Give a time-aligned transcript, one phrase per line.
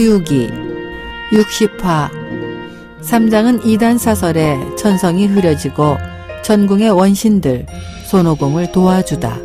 [0.00, 0.48] 서유기
[1.30, 2.08] 60화
[3.02, 5.98] 3장은 이단 사설에 천성이 흐려지고
[6.42, 7.66] 전궁의 원신들
[8.06, 9.36] 손오공을 도와주다.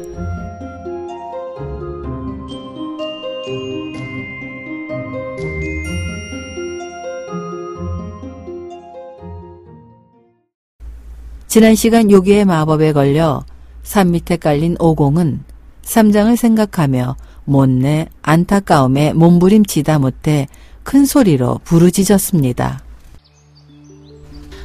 [11.47, 13.43] 지난 시간 요기의 마법에 걸려
[13.83, 15.43] 산 밑에 깔린 오공은
[15.81, 20.47] 삼장을 생각하며 못내 안타까움에 몸부림치다 못해
[20.83, 22.83] 큰 소리로 부르짖었습니다.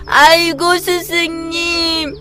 [0.07, 2.17] 아이고 스승님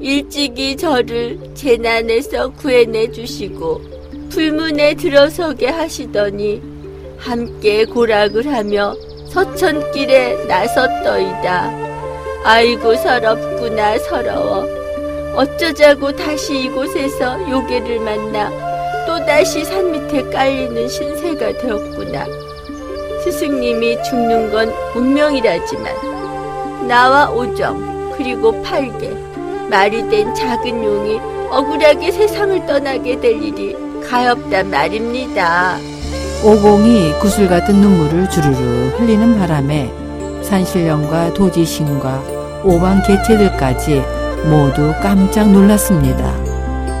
[0.00, 3.80] 일찍이 저를 재난에서 구해내 주시고
[4.30, 6.60] 불문에 들어서게 하시더니
[7.16, 8.94] 함께 고락을 하며
[9.30, 11.70] 서천길에 나섰더이다.
[12.44, 14.64] 아이고 서럽구나 서러워.
[15.36, 18.65] 어쩌자고 다시 이곳에서 요괴를 만나
[19.36, 22.24] 또다시 산 밑에 깔리는 신세가 되었구나.
[23.22, 29.10] 스승님이 죽는 건 운명이라지만 나와 오정 그리고 팔개
[29.68, 31.20] 말이 된 작은 용이
[31.50, 33.76] 억울하게 세상을 떠나게 될 일이
[34.08, 35.76] 가엾단 말입니다.
[36.42, 39.92] 오공이 구슬 같은 눈물을 주르르 흘리는 바람에
[40.44, 44.02] 산신령과 도지신과 오방 개체들까지
[44.46, 46.32] 모두 깜짝 놀랐습니다.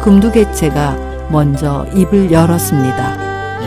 [0.02, 3.16] 금두개체가 먼저 입을 열었습니다.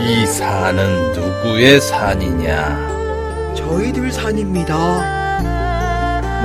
[0.00, 2.90] 이 산은 누구의 산이냐?
[3.54, 4.74] 저희들 산입니다.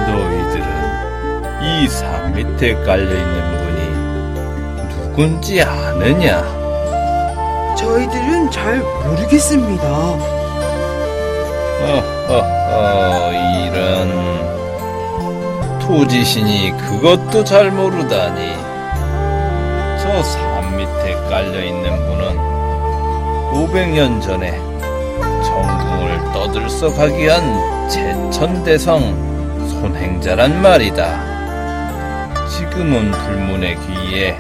[0.08, 0.66] 너희들은
[1.64, 3.80] 이 산 밑에 깔려 있는 분이
[4.90, 6.44] 누군지 아느냐?
[7.78, 9.88] 저희들은 잘 모르겠습니다.
[11.82, 13.76] 어허허, 이런.
[15.80, 18.56] 토지신이 그것도 잘 모르다니.
[20.02, 20.45] 저 산
[21.30, 22.38] 깔려 있는 분은
[23.54, 24.52] 500년 전에
[25.44, 31.36] 정궁을 떠들썩하게 한 제천대성 손행자란 말이다.
[32.50, 34.38] 지금은 불문의 귀에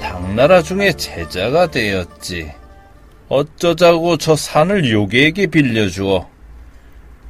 [0.00, 2.52] 당나라 중에 제자가 되었지.
[3.28, 6.28] 어쩌자고 저 산을 요괴에게 빌려주어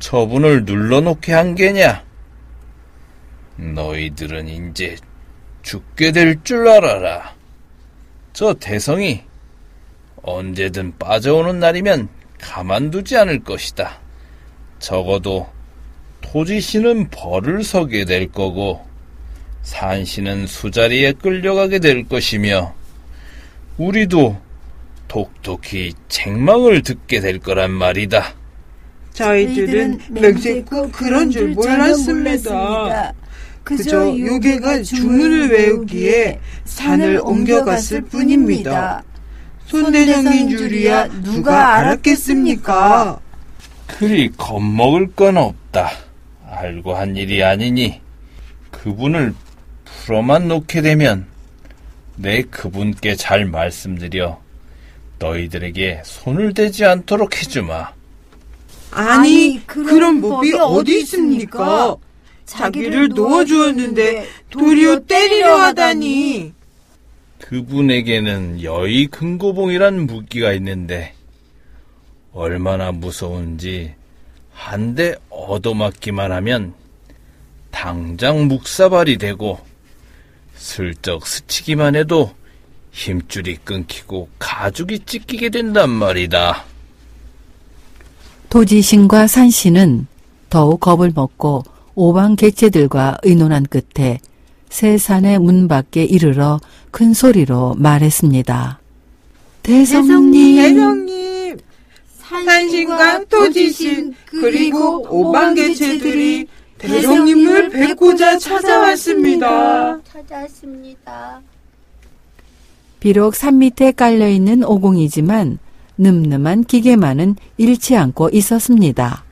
[0.01, 2.03] 저분을 눌러놓게 한 게냐?
[3.57, 4.97] 너희들은 이제
[5.63, 7.34] 죽게 될 줄 알아라.
[8.35, 9.23] 저 대성이
[10.23, 12.09] 언제든 빠져오는 날이면
[12.41, 14.01] 가만두지 않을 것이다.
[14.81, 15.47] 적어도
[16.21, 18.85] 토지씨는 벌을 서게 될 거고
[19.63, 22.75] 산씨는 수자리에 끌려가게 될 것이며
[23.79, 24.37] 우리도
[25.07, 28.35] 독독히 책망을 듣게 될 거란 말이다.
[29.13, 33.13] 저희들은 맹세코 그런 줄 몰랐습니다.
[33.65, 39.03] 그저 요괴가 주문을 외우기에 산을 옮겨갔을 뿐입니다.
[39.67, 43.19] 손대성인 줄이야 누가 알았겠습니까?
[43.87, 45.91] 그리 겁먹을 건 없다.
[46.51, 48.01] 알고 한 일이 아니니
[48.71, 49.35] 그분을
[49.85, 51.27] 풀어만 놓게 되면
[52.17, 54.39] 내 그분께 잘 말씀드려
[55.19, 57.89] 너희들에게 손을 대지 않도록 해주마.
[58.91, 61.97] 아니, 그런 법이 어디 있습니까?
[62.47, 66.53] 자기를 놓아주었는데 도리어 때리려 하다니.
[67.41, 71.15] 그분에게는 여의 금고봉이란 무기가 있는데
[72.33, 73.95] 얼마나 무서운지
[74.53, 76.75] 한 대 얻어맞기만 하면
[77.71, 79.59] 당장 묵사발이 되고
[80.57, 82.33] 슬쩍 스치기만 해도
[82.93, 86.65] 힘줄이 끊기고 가죽이 찢기게 된단 말이다.
[88.49, 90.07] 도지신과 산신은
[90.49, 94.19] 더욱 겁을 먹고 오방 객체들과 의논한 끝에
[94.69, 96.61] 새 산의 문 밖에 이르러
[96.91, 98.81] 큰 소리로 말했습니다.
[99.63, 101.59] 대성님, 대성님,
[102.19, 106.47] 산신과 토지신 그리고 오방 개체들이
[106.79, 110.01] 대성님을 뵙고자 찾아왔습니다.
[110.03, 111.41] 찾아왔습니다.
[113.01, 115.59] 비록 산 밑에 깔려 있는 오공이지만
[115.97, 119.25] 늠름한 기계만은 잃지 않고 있었습니다.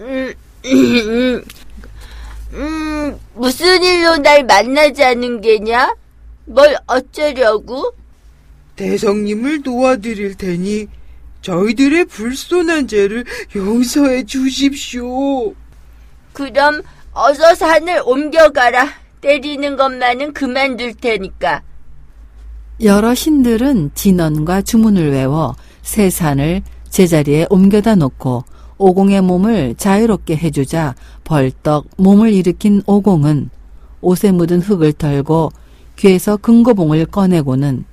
[0.00, 0.32] 음,
[0.72, 1.42] 음,
[2.54, 5.94] 음, 무슨 일로 날 만나자는 게냐?
[6.46, 7.92] 뭘 어쩌려고?
[8.76, 10.86] 대성님을 도와드릴 테니
[11.42, 13.24] 저희들의 불손한 죄를
[13.54, 15.54] 용서해 주십시오.
[16.32, 16.82] 그럼
[17.12, 18.88] 어서 산을 옮겨가라.
[19.20, 21.62] 때리는 것만은 그만둘 테니까.
[22.82, 28.44] 여러 신들은 진언과 주문을 외워 새 산을 제자리에 옮겨다 놓고
[28.78, 30.94] 오공의 몸을 자유롭게 해주자
[31.24, 33.50] 벌떡 몸을 일으킨 오공은
[34.00, 35.50] 옷에 묻은 흙을 털고
[35.96, 37.84] 귀에서 금고봉을 꺼내고는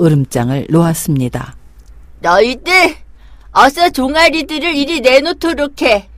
[0.00, 1.56] 으름장을 놓았습니다.
[2.20, 2.72] 너희들
[3.52, 6.08] 어서 종아리들을 이리 내놓도록 해.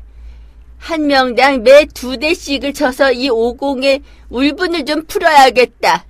[0.79, 6.05] 한 명당 매 두 대씩을 쳐서 이 오공의 울분을 좀 풀어야겠다.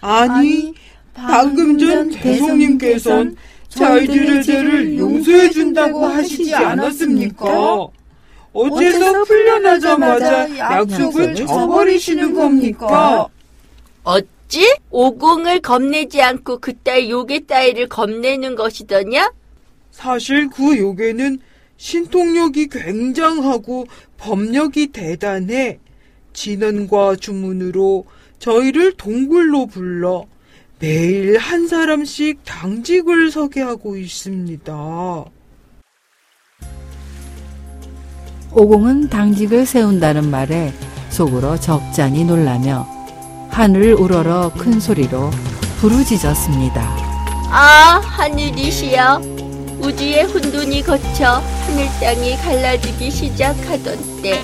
[0.00, 0.74] 아니,
[1.14, 3.36] 방금 전 대성님께선
[3.74, 7.86] 저희들의 죄를 용서해 준다고 하시지 않았습니까?
[8.52, 13.26] 어째서 풀려나자마자 약속을 저버리시는 겁니까?
[14.04, 14.76] 어찌?
[14.90, 19.32] 오공을 겁내지 않고 그따위 요괴 따위를 겁내는 것이더냐?
[19.90, 21.40] 사실 그 요괴는
[21.76, 23.86] 신통력이 굉장하고
[24.18, 25.78] 법력이 대단해
[26.32, 28.04] 진언과 주문으로
[28.38, 30.26] 저희를 동굴로 불러
[30.78, 35.24] 매일 한 사람씩 당직을 서게 하고 있습니다.
[38.52, 40.72] 오공은 당직을 세운다는 말에
[41.10, 42.86] 속으로 적잖이 놀라며
[43.50, 45.30] 하늘을 우러러 큰 소리로
[45.80, 46.82] 부르짖었습니다.
[47.50, 49.20] 아, 하늘이시여.
[49.80, 54.42] 우주의 혼돈이 거쳐 하늘 땅이 갈라지기 시작하던 때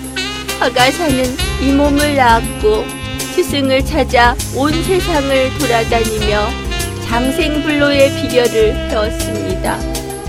[0.58, 1.24] 화가사는
[1.62, 2.99] 이 몸을 낳았고
[3.42, 6.46] 스승을 찾아 온 세상을 돌아다니며
[7.06, 9.78] 장생불로의 비결을 배웠습니다.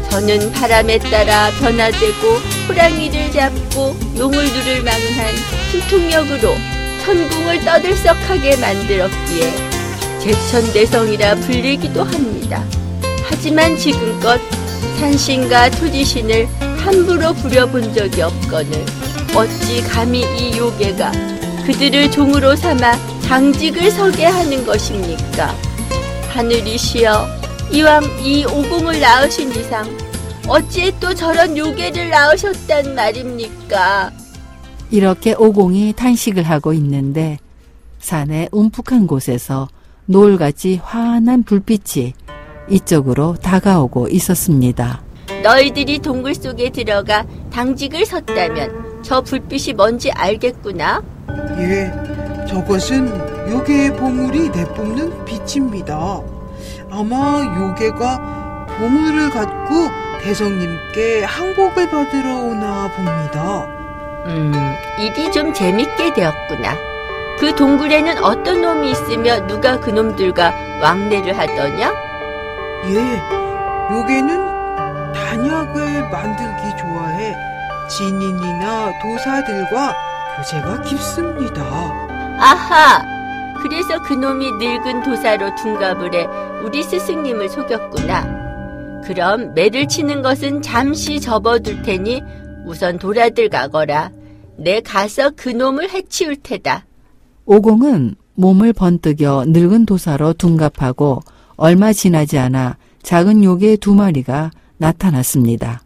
[0.09, 2.27] 저는 바람에 따라 변화되고
[2.69, 5.35] 호랑이를 잡고 용을 누를 망한
[5.71, 6.55] 신통력으로
[7.03, 9.53] 천궁을 떠들썩하게 만들었기에
[10.21, 12.63] 제천대성이라 불리기도 합니다.
[13.25, 14.39] 하지만 지금껏
[15.01, 16.47] 산신과 토지신을
[16.77, 18.85] 함부로 부려본 적이 없거늘
[19.35, 22.93] 어찌 감히 이 요괴가 그들을 종으로 삼아
[23.27, 25.53] 당직을 서게 하는 것입니까?
[26.29, 27.27] 하늘이시여
[27.71, 29.85] 이왕 이 오공을 낳으신 이상
[30.47, 34.11] 어찌 또 저런 요괴를 낳으셨단 말입니까?
[34.89, 37.37] 이렇게 오공이 탄식을 하고 있는데
[37.99, 39.69] 산의 움푹한 곳에서
[40.05, 42.13] 노을같이 환한 불빛이
[42.69, 45.01] 이쪽으로 다가오고 있었습니다.
[45.43, 51.01] 너희들이 동굴 속에 들어가 당직을 섰다면 저 불빛이 뭔지 알겠구나.
[51.57, 51.91] 예,
[52.47, 56.21] 저것은 요괴의 보물이 내뿜는 빛입니다.
[56.89, 59.89] 아마 요괴가 보물을 갖고
[60.21, 63.67] 대성님께 항복을 받으러 오나 봅니다.
[64.25, 64.53] 음,
[64.99, 66.75] 일이 좀 재밌게 되었구나.
[67.39, 71.93] 그 동굴에는 어떤 놈이 있으며 누가 그 놈들과 왕래를 하더냐?
[72.89, 73.21] 예,
[73.91, 77.35] 요괴는 단약을 만들기 좋아해
[77.89, 80.10] 진인이나 도사들과
[80.41, 81.63] 교제가 깊습니다.
[82.39, 83.03] 아하!
[83.61, 86.27] 그래서 그놈이 늙은 도사로 둔갑을 해
[86.65, 89.01] 우리 스승님을 속였구나.
[89.05, 92.23] 그럼 매를 치는 것은 잠시 접어둘 테니
[92.65, 94.11] 우선 돌아들 가거라.
[94.57, 96.85] 내 가서 그놈을 해치울 테다.
[97.45, 101.21] 오공은 몸을 번뜩여 늙은 도사로 둔갑하고
[101.55, 105.81] 얼마 지나지 않아 작은 요괴 두 마리가 나타났습니다.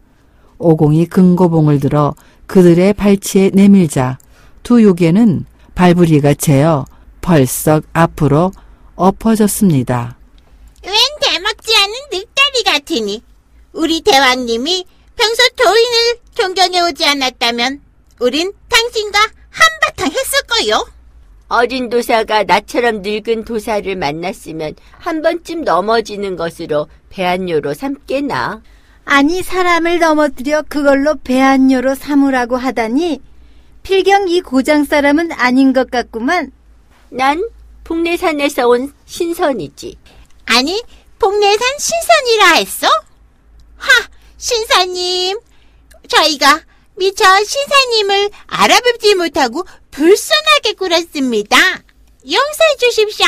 [0.58, 2.14] 오공이 금고봉을 들어
[2.46, 4.18] 그들의 발치에 내밀자
[4.66, 5.46] 두 요괴는
[5.76, 6.86] 발부리가 채어
[7.20, 8.50] 벌썩 앞으로
[8.96, 10.18] 엎어졌습니다.
[10.84, 13.22] 웬 대먹지 않은 늑다리 같으니
[13.72, 14.84] 우리 대왕님이
[15.14, 17.80] 평소 도인을 존경해 오지 않았다면
[18.18, 19.20] 우린 당신과
[19.50, 20.84] 한바탕 했을 거요.
[21.46, 28.62] 어린 도사가 나처럼 늙은 도사를 만났으면 한 번쯤 넘어지는 것으로 배안료로 삼겠나?
[29.04, 33.20] 아니 사람을 넘어뜨려 그걸로 배안료로 삼으라고 하다니
[33.86, 36.50] 필경 이 고장 사람은 아닌 것 같구만.
[37.08, 37.48] 난
[37.84, 39.96] 북내산에서 온 신선이지.
[40.46, 40.82] 아니
[41.20, 42.88] 복내산 신선이라 했어?
[43.76, 43.88] 하
[44.38, 45.38] 신사님
[46.08, 46.62] 저희가
[46.96, 51.56] 미처 신사님을 알아보지 못하고 불순하게 굴었습니다.
[52.24, 53.26] 용서해 주십시오.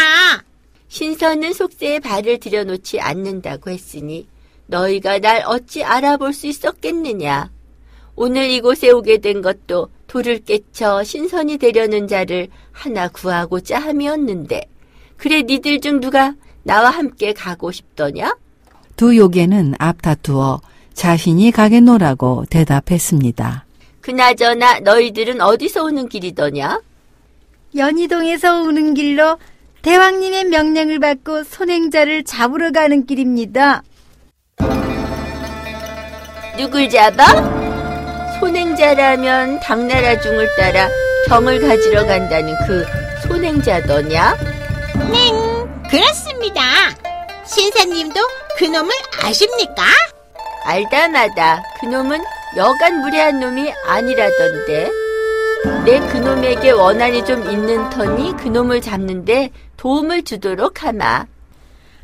[0.88, 4.27] 신선은 속세에 발을 들여놓지 않는다고 했으니
[4.67, 7.49] 너희가 날 어찌 알아볼 수 있었겠느냐.
[8.17, 14.62] 오늘 이곳에 오게 된 것도 돌을 깨쳐 신선이 되려는 자를 하나 구하고자 함이었는데
[15.17, 16.35] 그래 니들 중 누가
[16.65, 18.37] 나와 함께 가고 싶더냐?
[18.97, 20.61] 두 요괴는 앞다투어
[20.93, 23.65] 자신이 가겠노라고 대답했습니다.
[24.00, 26.81] 그나저나 너희들은 어디서 오는 길이더냐?
[27.77, 29.38] 연희동에서 오는 길로
[29.83, 33.83] 대왕님의 명령을 받고 손행자를 잡으러 가는 길입니다.
[36.57, 37.58] 누굴 잡아?
[38.40, 40.88] 손행자라면 당나라 중을 따라
[41.26, 42.85] 병을 가지러 간다는 그
[43.26, 44.37] 손행자더냐?
[45.11, 45.30] 네,
[45.90, 46.62] 그렇습니다.
[47.45, 48.21] 신사님도
[48.57, 48.90] 그놈을
[49.23, 49.83] 아십니까?
[50.64, 52.21] 알다마다 그놈은
[52.57, 54.90] 여간 무례한 놈이 아니라던데.
[55.85, 61.26] 내 그놈에게 원한이 좀 있는 터니 그놈을 잡는데 도움을 주도록 하마.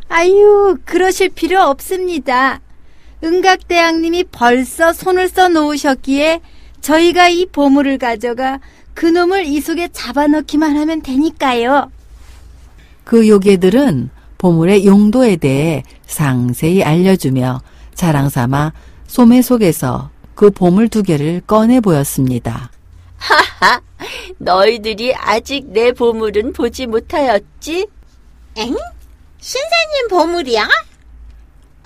[0.08, 2.60] 아유, 그러실 필요 없습니다.
[3.24, 6.40] 은각대왕님이 벌써 손을 써 놓으셨기에
[6.82, 8.60] 저희가 이 보물을 가져가
[8.92, 11.90] 그놈을 이 속에 잡아넣기만 하면 되니까요.
[13.04, 17.62] 그 요괴들은 보물의 용도에 대해 상세히 알려주며
[17.94, 18.72] 자랑삼아
[19.06, 22.70] 소매 속에서 그 보물 두 개를 꺼내 보였습니다.
[23.16, 23.80] 하하,
[24.38, 27.86] 너희들이 아직 내 보물은 보지 못하였지?
[28.56, 28.76] 엥?
[29.40, 30.68] 신사님 보물이야?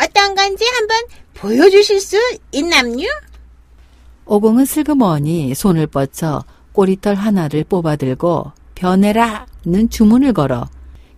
[0.02, 0.97] 어떤 건지 한번
[1.40, 2.16] 보여주실 수
[2.52, 3.07] 있남요?
[4.26, 10.66] 오공은 슬그머니 손을 뻗쳐 꼬리털 하나를 뽑아들고 변해라는 주문을 걸어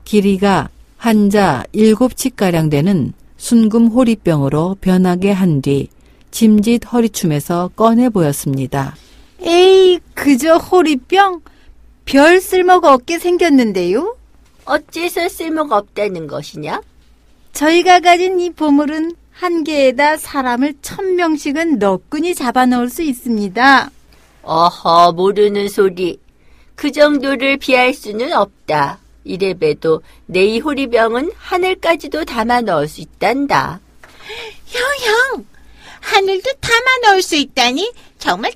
[0.05, 5.89] 길이가 한자 일곱 치가량 되는 순금 호리병으로 변하게 한 뒤
[6.31, 8.95] 짐짓 허리춤에서 꺼내 보였습니다.
[9.41, 11.41] 에이, 그저 호리병?
[12.05, 14.17] 별 쓸모가 없게 생겼는데요?
[14.65, 16.83] 어째서 쓸모가 없다는 것이냐?
[17.53, 23.91] 저희가 가진 이 보물은 한 개에다 사람을 천 명씩은 너끈히 잡아 넣을 수 있습니다.
[24.43, 26.19] 어허, 모르는 소리.
[26.75, 28.99] 그 정도를 비할 수는 없다.
[29.25, 33.81] 이래봬도 내 이 호리병은 하늘까지도 담아 넣을 수 있단다.
[34.67, 34.83] 형,
[35.37, 35.47] 형!
[36.01, 38.53] 하늘도 담아 넣을 수 있다니 정말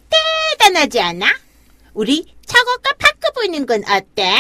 [0.58, 1.26] 대단하지 않아?
[1.92, 4.32] 우리 저것과 바꿔보는 건 어때?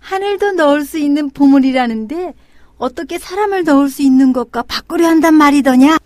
[0.00, 2.34] 하늘도 넣을 수 있는 보물이라는데
[2.84, 5.96] 어떻게 사람을 넣을 수 있는 것과 바꾸려 한단 말이더냐?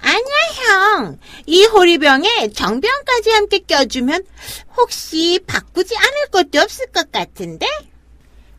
[0.00, 1.18] 아니야, 형.
[1.44, 4.22] 이 호리병에 정병까지 함께 껴주면
[4.74, 7.66] 혹시 바꾸지 않을 것도 없을 것 같은데?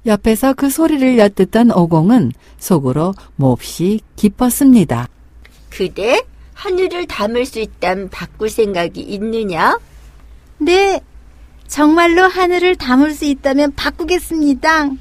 [0.05, 5.07] 옆에서 그 소리를 엿듣던 오공은 속으로 몹시 기뻤습니다.
[5.71, 6.21] 그래?
[6.53, 9.79] 하늘을 담을 수 있담 바꿀 생각이 있느냐?
[10.59, 11.01] 네,
[11.67, 14.91] 정말로 하늘을 담을 수 있다면 바꾸겠습니다.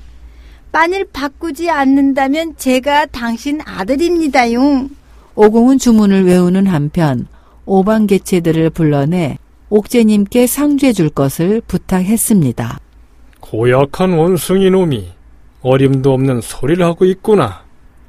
[0.73, 4.89] 만일 바꾸지 않는다면 제가 당신 아들입니다용.
[5.35, 7.27] 오공은 주문을 외우는 한편
[7.67, 9.37] 오방개체들을 불러내
[9.69, 12.81] 옥제님께 상주해 줄 것을 부탁했습니다.
[13.41, 15.09] 고약한 원숭이 놈이
[15.61, 17.65] 어림도 없는 소리를 하고 있구나.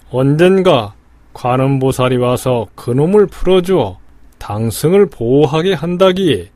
[0.09, 0.93] 언젠가
[1.33, 3.97] 관음보살이 와서 그놈을 풀어주어
[4.39, 6.49] 당승을 보호하게 한다기에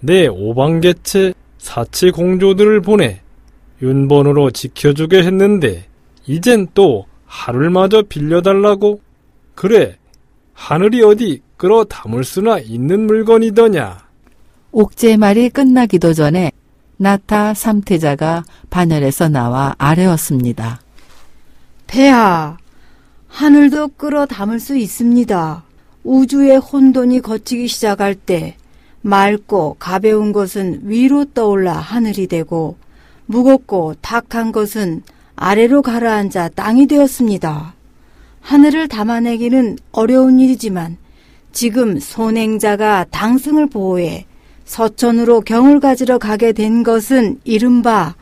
[0.00, 3.21] 내 오방개체 사치 공조들을 보내
[3.82, 5.86] 윤번으로 지켜주게 했는데
[6.26, 9.00] 이젠 또 하늘마저 빌려달라고?
[9.56, 9.98] 그래,
[10.54, 13.98] 하늘이 어디 끌어 담을 수나 있는 물건이더냐?
[14.70, 16.52] 옥제 말이 끝나기도 전에
[16.96, 20.80] 나타 삼태자가 바늘에서 나와 아래었습니다.
[21.88, 22.56] 폐하,
[23.26, 25.64] 하늘도 끌어 담을 수 있습니다.
[26.04, 28.56] 우주의 혼돈이 거치기 시작할 때
[29.00, 32.76] 맑고 가벼운 것은 위로 떠올라 하늘이 되고
[33.32, 35.02] 무겁고 탁한 것은
[35.36, 37.74] 아래로 가라앉아 땅이 되었습니다.
[38.42, 40.98] 하늘을 담아내기는 어려운 일이지만
[41.50, 44.26] 지금 손행자가 당승을 보호해
[44.64, 48.14] 서천으로 경을 가지러 가게 된 것은 이른바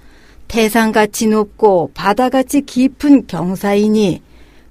[0.48, 4.22] 태산같이 높고 바다같이 깊은 경사이니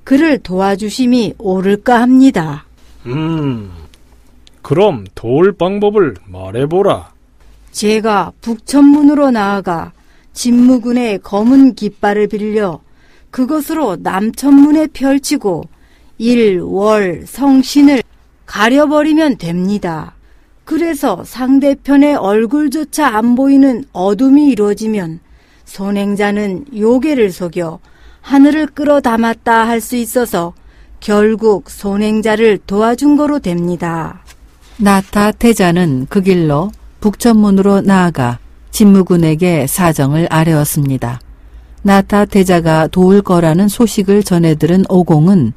[0.03, 2.65] 그를 도와주심이 옳을까 합니다.
[3.05, 3.72] 음,
[4.62, 7.12] 그럼 도울 방법을 말해보라.
[7.72, 9.91] 제가 북천문으로 나아가
[10.39, 12.79] 진무군의 검은 깃발을 빌려
[13.29, 15.65] 그것으로 남천문에 펼치고
[16.17, 18.01] 일, 월, 성신을
[18.46, 20.15] 가려버리면 됩니다.
[20.63, 25.19] 그래서 상대편의 얼굴조차 안 보이는 어둠이 이루어지면
[25.65, 27.79] 손행자는 요괴를 속여
[28.22, 30.53] 하늘을 끌어 담았다 할 수 있어서
[31.01, 34.22] 결국 손행자를 도와준 거로 됩니다.
[34.77, 38.39] 나타 태자는 그 길로 북천문으로 나아가
[38.72, 41.20] 진무군에게 사정을 아뢰었습니다.
[41.82, 45.54] 나타 태자가 도울 거라는 소식을 전해 들은 오공은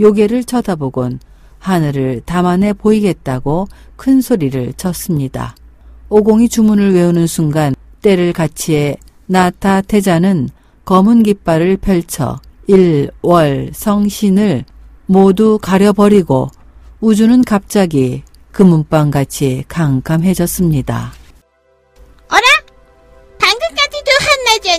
[0.00, 1.18] 요괴를 쳐다보곤
[1.58, 5.56] 하늘을 담아내 보이겠다고 큰 소리를 쳤습니다.
[6.08, 8.96] 오공이 주문을 외우는 순간 때를 같이해
[9.26, 10.48] 나타 태자는
[10.84, 14.64] 검은 깃발을 펼쳐 일, 월, 성신을
[15.06, 16.48] 모두 가려버리고
[17.00, 18.22] 우주는 갑자기
[18.52, 21.12] 금은방같이 캄캄해졌습니다.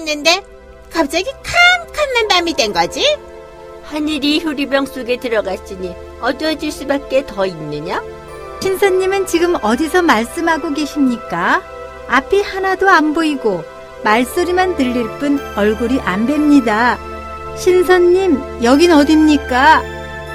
[0.08, 0.42] 한낮이었는데
[0.92, 3.18] 갑자기 캄캄한 밤이 된 거지?
[3.84, 8.02] 하늘이 효리병 속에 들어갔으니 어두워질 수밖에 더 있느냐?
[8.62, 11.62] 신사님은 지금 어디서 말씀하고 계십니까?
[12.08, 13.64] 앞이 하나도 안 보이고
[14.04, 16.98] 말소리만 들릴 뿐 얼굴이 안 뵙니다.
[17.58, 19.84] 신선님, 여긴 어딥니까?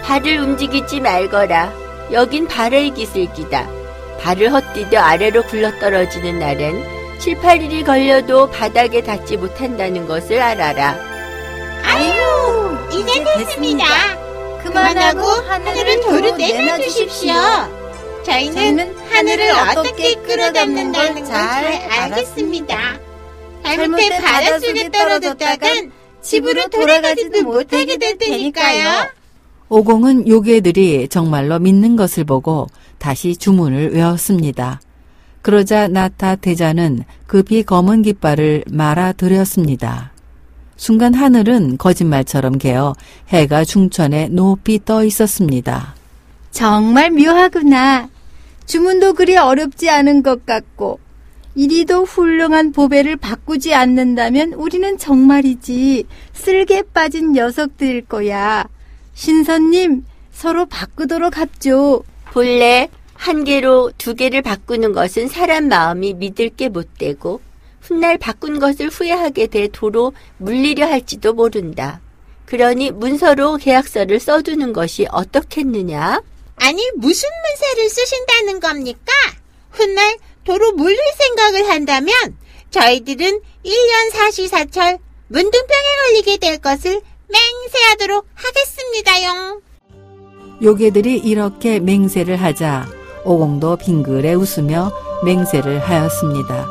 [0.04, 1.72] 발을 움직이지 말거라.
[2.12, 3.68] 여긴 발의 기슬기다.
[4.20, 10.96] 발을 헛디뎌 아래로 굴러떨어지는 날엔 7, 8일이 걸려도 바닥에 닿지 못한다는 것을 알아라.
[11.84, 13.84] 아유, 이제 됐습니다.
[14.60, 17.32] 그만 그만하고 하늘을 도로 내놔주십시오.
[18.24, 22.98] 저희는 하늘을 어떻게 끌어담는다는 걸 잘 알겠습니다.
[23.62, 29.06] 잘못해 바닷속에 떨어졌다간 집으로 돌아가지도 못하게 될 테니까요.
[29.68, 32.66] 오공은 요괴들이 정말로 믿는 것을 보고
[32.98, 34.80] 다시 주문을 외웠습니다.
[35.42, 40.12] 그러자 나타 대자는 급히 검은 깃발을 말아들였습니다.
[40.76, 42.94] 순간 하늘은 거짓말처럼 개어
[43.28, 45.94] 해가 중천에 높이 떠 있었습니다.
[46.50, 48.08] 정말 묘하구나.
[48.66, 51.00] 주문도 그리 어렵지 않은 것 같고
[51.54, 58.64] 이리도 훌륭한 보배를 바꾸지 않는다면 우리는 정말이지 쓸개 빠진 녀석들일 거야.
[59.14, 62.02] 신선님 서로 바꾸도록 합죠.
[62.32, 62.88] 본래
[63.22, 67.40] 한 개로 두 개를 바꾸는 것은 사람 마음이 믿을 게 못되고
[67.80, 72.00] 훗날 바꾼 것을 후회하게 돼 도로 물리려 할지도 모른다.
[72.46, 76.20] 그러니 문서로 계약서를 써두는 것이 어떻겠느냐?
[76.56, 79.12] 아니 무슨 문서를 쓰신다는 겁니까?
[79.70, 82.12] 훗날 도로 물릴 생각을 한다면
[82.70, 84.98] 저희들은 1년 사시사철
[85.28, 89.62] 문둥병에 걸리게 될 것을 맹세하도록 하겠습니다용.
[90.60, 94.90] 요괴들이 이렇게 맹세를 하자 오공도 빙글에 웃으며
[95.24, 96.66] 맹세를 하였습니다.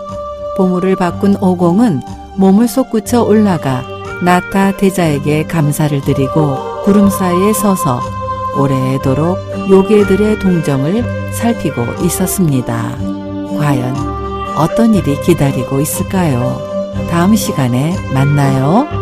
[0.57, 2.01] 보물을 바꾼 오공은
[2.35, 3.83] 몸을 솟구쳐 올라가
[4.23, 7.99] 나타 대자에게 감사를 드리고 구름 사이에 서서
[8.57, 9.37] 오래도록
[9.69, 12.97] 요괴들의 동정을 살피고 있었습니다.
[13.57, 13.95] 과연
[14.57, 16.59] 어떤 일이 기다리고 있을까요?
[17.09, 19.00] 다음 시간에 만나요.